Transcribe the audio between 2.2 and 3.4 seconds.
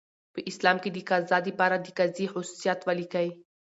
خصوصیات ولیکئ؟